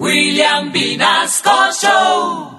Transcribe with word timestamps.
William 0.00 0.72
Vinasco 0.72 1.70
Show. 1.80 2.50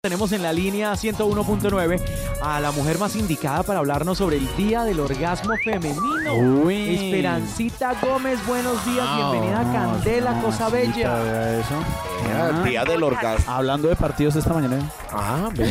Tenemos 0.00 0.32
en 0.32 0.42
la 0.42 0.54
línea 0.54 0.92
101.9 0.94 2.02
a 2.42 2.60
la 2.60 2.72
mujer 2.72 2.98
más 2.98 3.14
indicada 3.14 3.62
para 3.62 3.80
hablarnos 3.80 4.16
sobre 4.16 4.38
el 4.38 4.56
Día 4.56 4.82
del 4.84 4.98
Orgasmo 4.98 5.54
Femenino. 5.62 6.32
Uy. 6.64 6.94
Esperancita 6.94 7.94
Gómez, 8.00 8.44
buenos 8.46 8.84
días, 8.86 9.06
bienvenida 9.16 9.60
a 9.60 9.72
Candela, 9.72 10.40
cosa 10.40 10.70
bella. 10.70 11.14
Vea 11.22 11.60
eso. 11.60 11.84
Era 12.28 12.48
el 12.48 12.64
día 12.64 12.84
del 12.84 13.02
orgasmo. 13.02 13.52
Hablando 13.52 13.88
de 13.88 13.96
partidos 13.96 14.34
esta 14.36 14.54
mañana. 14.54 14.78
Ah, 15.12 15.50
ve. 15.52 15.68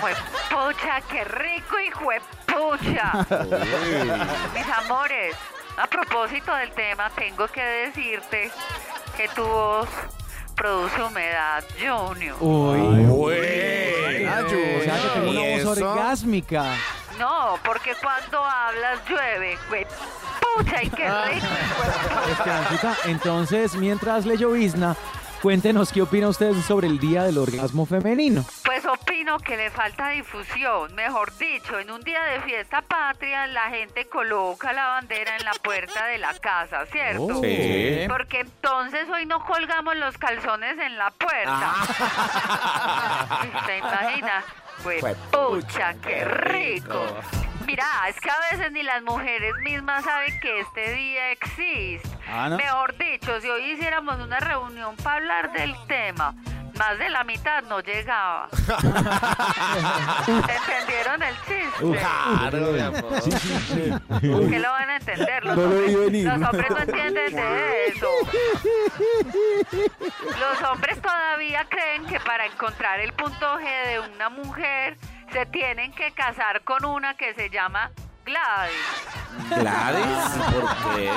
Juepucha, 0.00 1.00
qué 1.08 1.24
rico 1.24 1.76
y 1.78 1.90
juepucha. 1.92 3.26
Mis 4.54 4.66
amores, 4.84 5.36
a 5.78 5.86
propósito 5.86 6.52
del 6.56 6.72
tema, 6.72 7.10
tengo 7.10 7.46
que 7.46 7.62
decirte 7.62 8.50
que 9.16 9.28
tu 9.28 9.42
voz 9.42 9.88
produce 10.54 11.02
humedad, 11.02 11.64
Junior. 11.78 12.36
Uy, 12.40 13.04
Buena, 13.06 14.40
o 14.44 14.48
sea 14.84 15.00
que 15.02 15.08
tengo 15.14 15.32
¿Y 15.32 15.36
una 15.36 15.64
voz 15.64 15.78
eso? 15.78 15.90
orgásmica. 15.90 16.64
No, 17.18 17.54
porque 17.64 17.92
cuando 18.02 18.44
hablas 18.44 19.00
llueve, 19.08 19.56
juepucha, 19.68 20.82
y 20.82 20.90
qué 20.90 21.06
rico 21.06 21.36
y 21.36 21.40
juepucha. 21.40 22.30
Esperancita, 22.30 22.96
entonces, 23.06 23.74
mientras 23.76 24.26
le 24.26 24.36
llovizna, 24.36 24.96
cuéntenos 25.42 25.92
qué 25.92 26.02
opina 26.02 26.28
usted 26.28 26.52
sobre 26.66 26.88
el 26.88 26.98
Día 26.98 27.22
del 27.24 27.38
Orgasmo 27.38 27.86
Femenino. 27.86 28.44
Opino 28.86 29.38
que 29.38 29.56
le 29.56 29.70
falta 29.70 30.10
difusión. 30.10 30.94
Mejor 30.94 31.36
dicho, 31.38 31.78
en 31.78 31.90
un 31.90 32.00
día 32.02 32.22
de 32.24 32.40
fiesta 32.42 32.82
patria, 32.82 33.46
la 33.48 33.68
gente 33.70 34.06
coloca 34.06 34.72
la 34.72 34.86
bandera 34.88 35.36
en 35.36 35.44
la 35.44 35.52
puerta 35.54 36.06
de 36.06 36.18
la 36.18 36.32
casa, 36.38 36.86
¿cierto? 36.86 37.40
Sí. 37.42 38.04
Porque 38.08 38.40
entonces 38.40 39.08
hoy 39.08 39.26
no 39.26 39.44
colgamos 39.44 39.96
los 39.96 40.16
calzones 40.18 40.78
en 40.78 40.96
la 40.96 41.10
puerta. 41.10 41.74
¿Se 43.66 43.78
imagina? 43.78 44.44
Pues, 44.82 45.04
pucha, 45.32 45.94
qué 45.94 46.24
rico. 46.24 47.06
Mira, 47.66 47.84
es 48.08 48.20
que 48.20 48.30
a 48.30 48.38
veces 48.52 48.70
ni 48.70 48.84
las 48.84 49.02
mujeres 49.02 49.52
mismas 49.64 50.04
saben 50.04 50.38
que 50.38 50.60
este 50.60 50.92
día 50.92 51.32
existe. 51.32 52.08
Ah, 52.28 52.48
¿no? 52.48 52.56
Mejor 52.56 52.96
dicho, 52.96 53.40
si 53.40 53.48
hoy 53.48 53.72
hiciéramos 53.72 54.20
una 54.20 54.38
reunión 54.38 54.94
para 54.96 55.16
hablar 55.16 55.52
del 55.52 55.74
tema, 55.88 56.34
más 56.76 56.98
de 56.98 57.08
la 57.10 57.24
mitad 57.24 57.62
no 57.64 57.80
llegaba. 57.80 58.48
¿Entendieron 60.26 61.22
el 61.22 61.34
chiste? 61.36 61.98
Claro, 61.98 62.58
mi 62.72 62.80
amor. 62.80 63.22
¿Qué 64.50 64.58
lo 64.58 64.70
van 64.70 64.90
a 64.90 64.96
entender? 64.96 65.44
Los, 65.44 65.56
No 65.56 65.62
lo 65.62 65.68
hombres, 65.70 65.86
vi 65.86 65.94
venir. 65.96 66.26
los 66.26 66.48
hombres 66.48 66.70
no 66.70 66.78
entienden 66.78 67.34
de 67.36 67.86
eso. 67.86 68.08
Los 70.40 70.62
hombres 70.70 71.00
todavía 71.00 71.66
creen 71.68 72.06
que 72.06 72.20
para 72.20 72.46
encontrar 72.46 73.00
el 73.00 73.12
punto 73.12 73.58
G 73.58 73.86
de 73.88 74.00
una 74.00 74.28
mujer 74.28 74.96
se 75.32 75.46
tienen 75.46 75.92
que 75.92 76.12
casar 76.12 76.62
con 76.62 76.84
una 76.84 77.14
que 77.16 77.34
se 77.34 77.50
llama 77.50 77.90
Gladys. 78.24 78.72
Gladys, 79.50 80.06
¿por 80.52 80.96
qué? 80.96 81.10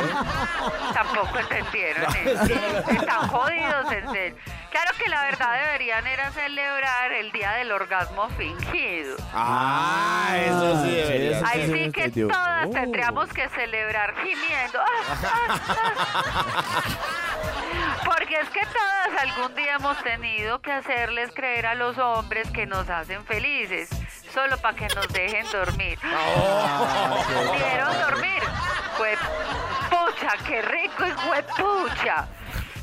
Tampoco 0.93 1.39
entendieron 1.39 2.15
eso. 2.15 2.91
Están 2.91 3.27
jodidos 3.29 3.91
en 3.91 4.11
serio. 4.11 4.35
Claro 4.71 4.91
que 5.03 5.09
la 5.09 5.23
verdad 5.23 5.59
deberían 5.65 6.05
era 6.05 6.31
celebrar 6.31 7.11
el 7.11 7.31
día 7.31 7.53
del 7.53 7.71
orgasmo 7.71 8.29
fingido. 8.29 9.15
Ah, 9.33 10.35
eso 10.45 10.83
sí 10.83 10.91
debería. 10.91 11.37
Eso 11.37 11.45
Ahí 11.47 11.65
sí 11.65 11.71
que 11.73 11.83
entendió. 12.05 12.27
todas 12.27 12.67
Oh. 12.67 12.71
tendríamos 12.71 13.29
que 13.29 13.49
celebrar 13.49 14.13
gimiendo. 14.23 14.79
Porque 18.05 18.39
es 18.39 18.49
que 18.49 18.61
todas 18.65 19.21
algún 19.23 19.55
día 19.55 19.75
hemos 19.75 19.97
tenido 20.03 20.59
que 20.61 20.71
hacerles 20.71 21.31
creer 21.33 21.65
a 21.67 21.75
los 21.75 21.97
hombres 21.97 22.49
que 22.51 22.65
nos 22.65 22.89
hacen 22.89 23.23
felices, 23.25 23.89
solo 24.33 24.57
para 24.57 24.75
que 24.75 24.87
nos 24.95 25.07
dejen 25.09 25.45
dormir. 25.51 25.99
¿Pudieron 27.47 27.99
dormir? 28.01 28.41
Fue 28.97 29.15
pucha, 29.89 30.33
qué 30.47 30.61
rico 30.61 31.05
y 31.07 31.11
fue 31.11 31.43
pucha. 31.43 32.27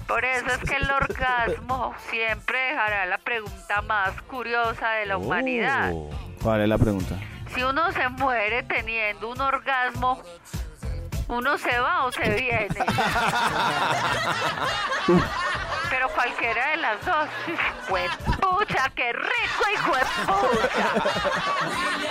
Por 0.06 0.24
eso 0.24 0.46
es 0.46 0.58
que 0.58 0.76
el 0.76 0.90
orgasmo 0.90 1.94
siempre 2.10 2.58
dejará 2.70 3.06
la 3.06 3.18
pregunta 3.18 3.82
más 3.82 4.22
curiosa 4.22 4.90
de 4.92 5.06
la 5.06 5.18
humanidad. 5.18 5.92
¿Cuál 6.42 6.62
es 6.62 6.68
la 6.68 6.78
pregunta? 6.78 7.16
Si 7.54 7.62
uno 7.62 7.90
se 7.92 8.08
muere 8.10 8.62
teniendo 8.62 9.30
un 9.30 9.40
orgasmo, 9.40 10.22
¿uno 11.28 11.58
se 11.58 11.78
va 11.78 12.04
o 12.04 12.12
se 12.12 12.28
viene? 12.30 12.68
Pero 15.90 16.08
cualquiera 16.10 16.70
de 16.70 16.76
las 16.76 17.04
dos. 17.04 17.28
¡Fue 17.88 18.08
pucha, 18.40 18.90
qué 18.94 19.12
rico 19.12 19.64
y 19.72 19.76
fue 19.78 20.00
pucha! 20.26 20.92